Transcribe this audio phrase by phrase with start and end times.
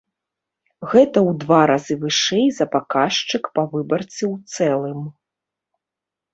[0.93, 5.01] Гэта ў два разы вышэй за паказчык па выбарцы ў цэлым.